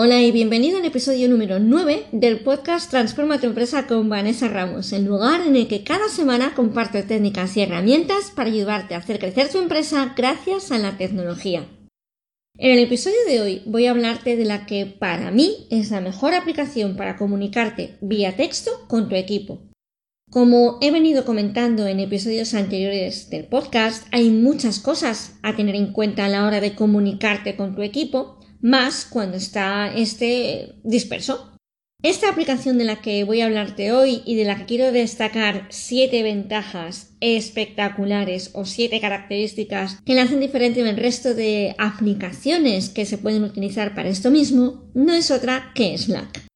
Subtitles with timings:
[0.00, 4.92] Hola y bienvenido al episodio número 9 del podcast Transforma tu empresa con Vanessa Ramos,
[4.92, 9.18] el lugar en el que cada semana comparto técnicas y herramientas para ayudarte a hacer
[9.18, 11.66] crecer tu empresa gracias a la tecnología.
[12.56, 16.00] En el episodio de hoy voy a hablarte de la que para mí es la
[16.00, 19.62] mejor aplicación para comunicarte vía texto con tu equipo.
[20.30, 25.92] Como he venido comentando en episodios anteriores del podcast, hay muchas cosas a tener en
[25.92, 31.52] cuenta a la hora de comunicarte con tu equipo más cuando está este disperso.
[32.00, 35.66] Esta aplicación de la que voy a hablarte hoy y de la que quiero destacar
[35.68, 43.04] siete ventajas espectaculares o siete características que la hacen diferente del resto de aplicaciones que
[43.04, 46.46] se pueden utilizar para esto mismo, no es otra que Slack.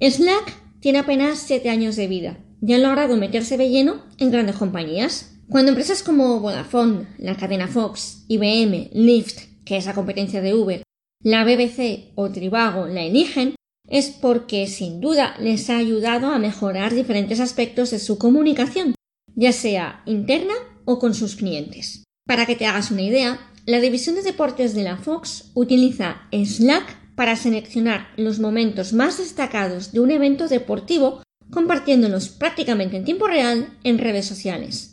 [0.00, 4.54] Slack tiene apenas siete años de vida y ha logrado meterse de lleno en grandes
[4.54, 5.40] compañías.
[5.48, 10.82] Cuando empresas como Vodafone, la cadena Fox, IBM, Lyft, que es la competencia de Uber,
[11.26, 13.56] la BBC o Trivago la eligen
[13.88, 18.94] es porque sin duda les ha ayudado a mejorar diferentes aspectos de su comunicación,
[19.34, 22.04] ya sea interna o con sus clientes.
[22.28, 27.16] Para que te hagas una idea, la división de deportes de la Fox utiliza Slack
[27.16, 33.76] para seleccionar los momentos más destacados de un evento deportivo compartiéndolos prácticamente en tiempo real
[33.82, 34.92] en redes sociales.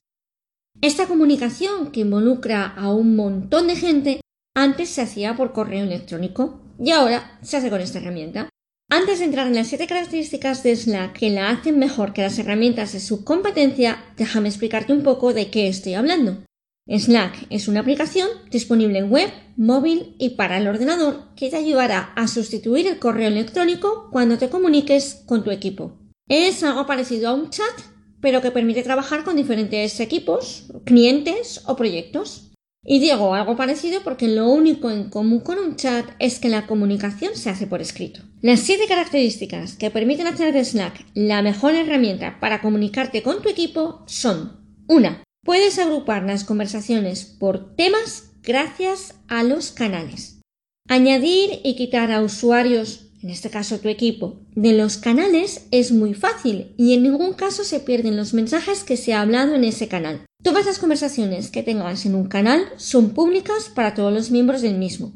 [0.81, 4.22] Esta comunicación, que involucra a un montón de gente,
[4.55, 8.49] antes se hacía por correo electrónico y ahora se hace con esta herramienta.
[8.89, 12.37] Antes de entrar en las siete características de Slack que la hacen mejor que las
[12.37, 16.43] herramientas de su competencia, déjame explicarte un poco de qué estoy hablando.
[16.87, 22.11] Slack es una aplicación disponible en web, móvil y para el ordenador que te ayudará
[22.15, 25.97] a sustituir el correo electrónico cuando te comuniques con tu equipo.
[26.27, 27.73] Es algo parecido a un chat,
[28.21, 32.52] pero que permite trabajar con diferentes equipos, clientes o proyectos.
[32.85, 36.67] Y digo algo parecido porque lo único en común con un chat es que la
[36.67, 38.21] comunicación se hace por escrito.
[38.41, 43.49] Las siete características que permiten hacer de Slack la mejor herramienta para comunicarte con tu
[43.49, 45.23] equipo son 1.
[45.45, 50.41] Puedes agrupar las conversaciones por temas gracias a los canales.
[50.89, 56.13] Añadir y quitar a usuarios en este caso tu equipo, de los canales es muy
[56.13, 59.87] fácil y en ningún caso se pierden los mensajes que se ha hablado en ese
[59.87, 60.25] canal.
[60.43, 64.77] Todas las conversaciones que tengas en un canal son públicas para todos los miembros del
[64.77, 65.13] mismo.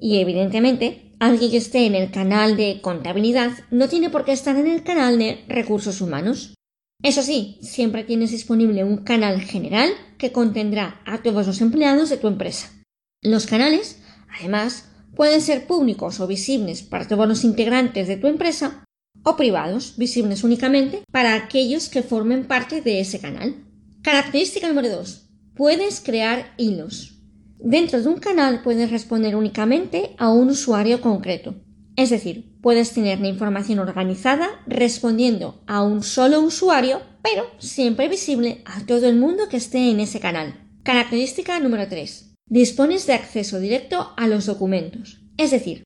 [0.00, 4.56] Y evidentemente, alguien que esté en el canal de contabilidad no tiene por qué estar
[4.56, 6.54] en el canal de recursos humanos.
[7.02, 12.16] Eso sí, siempre tienes disponible un canal general que contendrá a todos los empleados de
[12.16, 12.72] tu empresa.
[13.20, 14.00] Los canales,
[14.38, 18.84] además, pueden ser públicos o visibles para todos los integrantes de tu empresa
[19.22, 23.54] o privados, visibles únicamente para aquellos que formen parte de ese canal.
[24.02, 25.28] Característica número 2.
[25.54, 27.20] Puedes crear hilos.
[27.60, 31.54] Dentro de un canal puedes responder únicamente a un usuario concreto.
[31.94, 38.62] Es decir, puedes tener la información organizada respondiendo a un solo usuario, pero siempre visible
[38.64, 40.68] a todo el mundo que esté en ese canal.
[40.82, 45.22] Característica número 3 dispones de acceso directo a los documentos.
[45.38, 45.84] Es decir,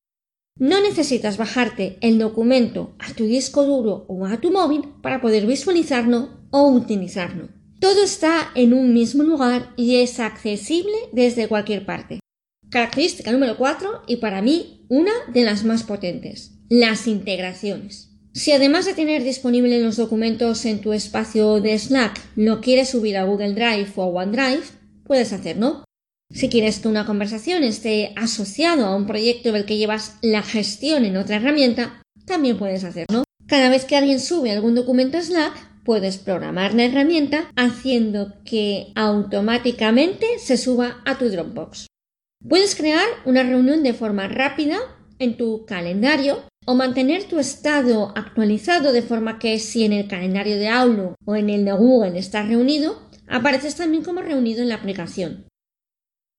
[0.58, 5.46] no necesitas bajarte el documento a tu disco duro o a tu móvil para poder
[5.46, 7.55] visualizarlo o utilizarlo.
[7.80, 12.20] Todo está en un mismo lugar y es accesible desde cualquier parte.
[12.70, 18.10] Característica número 4 y para mí una de las más potentes, las integraciones.
[18.32, 23.16] Si además de tener disponibles los documentos en tu espacio de Slack lo quieres subir
[23.16, 24.64] a Google Drive o a OneDrive,
[25.04, 25.84] puedes hacerlo.
[26.34, 31.04] Si quieres que una conversación esté asociado a un proyecto del que llevas la gestión
[31.04, 33.24] en otra herramienta, también puedes hacerlo.
[33.46, 38.88] Cada vez que alguien sube algún documento a Slack, puedes programar la herramienta haciendo que
[38.96, 41.86] automáticamente se suba a tu Dropbox.
[42.46, 44.78] Puedes crear una reunión de forma rápida
[45.20, 50.56] en tu calendario o mantener tu estado actualizado de forma que si en el calendario
[50.56, 54.74] de Outlook o en el de Google estás reunido, apareces también como reunido en la
[54.74, 55.46] aplicación.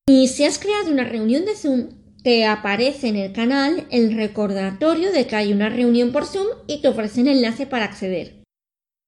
[0.06, 1.90] Y si has creado una reunión de Zoom,
[2.22, 6.82] te aparece en el canal el recordatorio de que hay una reunión por Zoom y
[6.82, 8.44] te ofrecen enlace para acceder.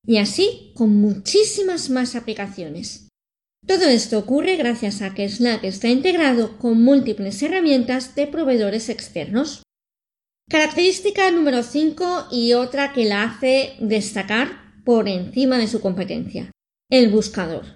[0.06, 3.10] Y así con muchísimas más aplicaciones.
[3.68, 9.63] Todo esto ocurre gracias a que Slack está integrado con múltiples herramientas de proveedores externos.
[10.50, 16.50] Característica número 5 y otra que la hace destacar por encima de su competencia.
[16.90, 17.75] El buscador.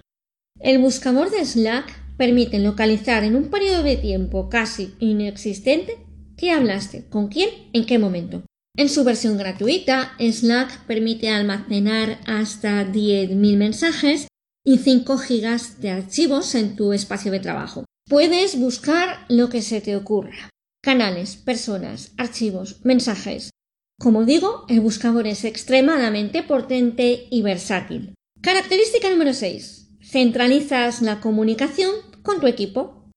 [0.58, 5.98] El buscador de Slack permite localizar en un periodo de tiempo casi inexistente
[6.36, 8.42] qué hablaste, con quién, en qué momento.
[8.76, 14.26] En su versión gratuita, Slack permite almacenar hasta 10.000 mensajes
[14.66, 17.84] y 5 gigas de archivos en tu espacio de trabajo.
[18.08, 20.50] Puedes buscar lo que se te ocurra.
[20.82, 23.50] Canales, personas, archivos, mensajes.
[24.00, 28.14] Como digo, el buscador es extremadamente potente y versátil.
[28.42, 29.98] Característica número 6.
[30.02, 31.92] Centralizas la comunicación
[32.24, 33.08] con tu equipo.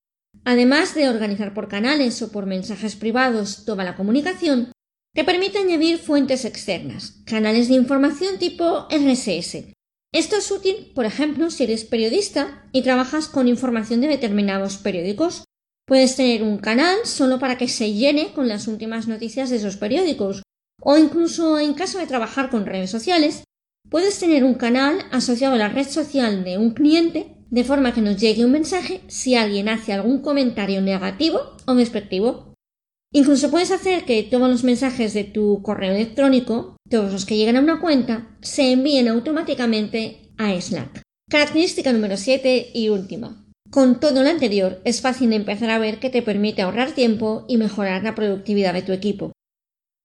[0.45, 4.71] Además de organizar por canales o por mensajes privados toda la comunicación,
[5.17, 9.73] te permite añadir fuentes externas, canales de información tipo RSS,
[10.13, 15.43] esto es útil, por ejemplo, si eres periodista y trabajas con información de determinados periódicos.
[15.85, 19.75] Puedes tener un canal solo para que se llene con las últimas noticias de esos
[19.75, 20.43] periódicos.
[20.81, 23.43] O incluso en caso de trabajar con redes sociales,
[23.89, 28.01] puedes tener un canal asociado a la red social de un cliente de forma que
[28.01, 32.46] nos llegue un mensaje si alguien hace algún comentario negativo o despectivo.
[33.13, 37.55] Incluso puedes hacer que todos los mensajes de tu correo electrónico, todos los que lleguen
[37.55, 41.01] a una cuenta, se envíen automáticamente a Slack.
[41.29, 43.45] Característica número 7 y última.
[43.69, 47.57] Con todo lo anterior, es fácil empezar a ver que te permite ahorrar tiempo y
[47.57, 49.33] mejorar la productividad de tu equipo.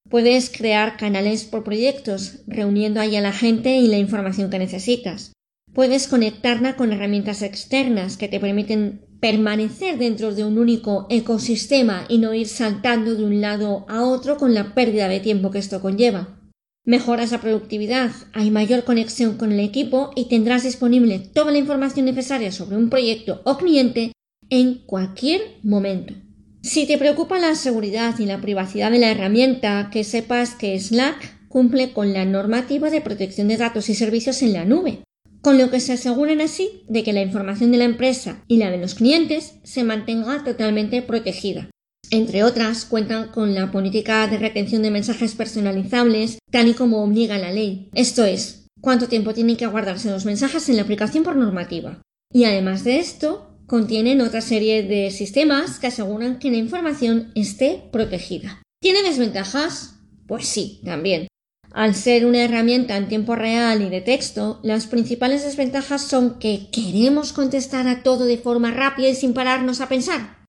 [0.09, 5.31] Puedes crear canales por proyectos, reuniendo ahí a la gente y la información que necesitas.
[5.73, 12.17] Puedes conectarla con herramientas externas que te permiten permanecer dentro de un único ecosistema y
[12.17, 15.81] no ir saltando de un lado a otro con la pérdida de tiempo que esto
[15.81, 16.41] conlleva.
[16.83, 22.05] Mejoras la productividad, hay mayor conexión con el equipo y tendrás disponible toda la información
[22.05, 24.11] necesaria sobre un proyecto o cliente
[24.49, 26.13] en cualquier momento.
[26.61, 31.47] Si te preocupa la seguridad y la privacidad de la herramienta, que sepas que Slack
[31.47, 34.99] cumple con la normativa de protección de datos y servicios en la nube
[35.43, 38.71] con lo que se aseguren así de que la información de la empresa y la
[38.71, 41.69] de los clientes se mantenga totalmente protegida.
[42.09, 47.37] Entre otras, cuentan con la política de retención de mensajes personalizables, tal y como obliga
[47.37, 47.89] la ley.
[47.93, 52.01] Esto es, cuánto tiempo tienen que guardarse los mensajes en la aplicación por normativa.
[52.31, 57.81] Y además de esto, contienen otra serie de sistemas que aseguran que la información esté
[57.91, 58.61] protegida.
[58.81, 59.95] ¿Tiene desventajas?
[60.25, 61.27] Pues sí, también.
[61.73, 66.69] Al ser una herramienta en tiempo real y de texto, las principales desventajas son que
[66.71, 70.45] queremos contestar a todo de forma rápida y sin pararnos a pensar.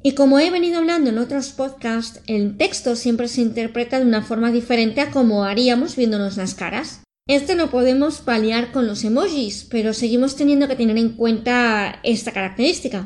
[0.00, 4.22] Y como he venido hablando en otros podcasts, el texto siempre se interpreta de una
[4.22, 7.02] forma diferente a como haríamos viéndonos las caras.
[7.28, 12.30] Esto lo podemos paliar con los emojis, pero seguimos teniendo que tener en cuenta esta
[12.30, 13.04] característica.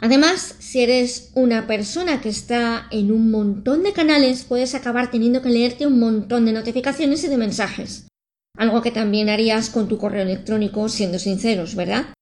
[0.00, 5.42] Además, si eres una persona que está en un montón de canales, puedes acabar teniendo
[5.42, 8.06] que leerte un montón de notificaciones y de mensajes.
[8.56, 12.14] Algo que también harías con tu correo electrónico, siendo sinceros, ¿verdad?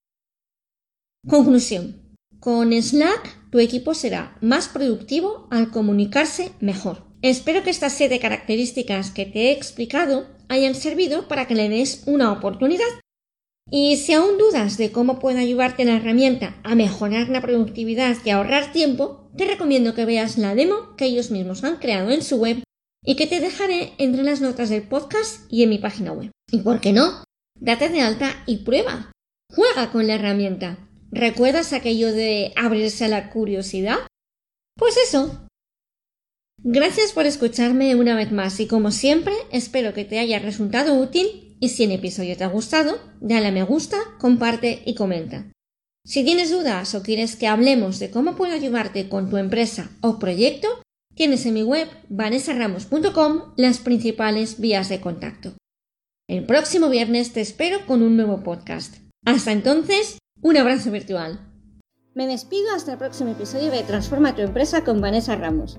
[1.29, 2.17] Conclusión.
[2.41, 7.05] Con Slack, tu equipo será más productivo al comunicarse mejor.
[7.21, 12.05] Espero que estas siete características que te he explicado hayan servido para que le des
[12.07, 12.87] una oportunidad
[13.71, 18.31] y si aún dudas de cómo puede ayudarte la herramienta a mejorar la productividad y
[18.31, 22.37] ahorrar tiempo, te recomiendo que veas la demo que ellos mismos han creado en su
[22.37, 22.63] web
[23.05, 26.31] y que te dejaré entre las notas del podcast y en mi página web.
[26.51, 27.25] ¿Y por qué no?
[27.59, 29.13] Date de alta y prueba.
[29.53, 30.79] Juega con la herramienta.
[31.11, 33.99] ¿Recuerdas aquello de abrirse a la curiosidad?
[34.77, 35.47] Pues eso.
[36.63, 41.46] Gracias por escucharme una vez más y como siempre espero que te haya resultado útil
[41.61, 45.47] y si el episodio te ha gustado, dale a me gusta, comparte y comenta.
[46.05, 50.19] Si tienes dudas o quieres que hablemos de cómo puedo ayudarte con tu empresa o
[50.19, 50.69] proyecto,
[51.15, 55.55] tienes en mi web vanessaramos.com las principales vías de contacto.
[56.29, 58.97] El próximo viernes te espero con un nuevo podcast.
[59.25, 61.41] Hasta entonces, un abrazo virtual.
[62.15, 65.79] Me despido hasta el próximo episodio de Transforma tu empresa con Vanessa Ramos.